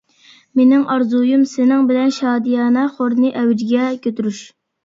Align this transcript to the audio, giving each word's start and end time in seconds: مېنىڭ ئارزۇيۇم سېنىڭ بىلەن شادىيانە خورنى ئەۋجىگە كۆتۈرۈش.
مېنىڭ 0.59 0.85
ئارزۇيۇم 0.93 1.43
سېنىڭ 1.51 1.85
بىلەن 1.91 2.15
شادىيانە 2.21 2.87
خورنى 2.97 3.33
ئەۋجىگە 3.43 3.87
كۆتۈرۈش. 4.09 4.43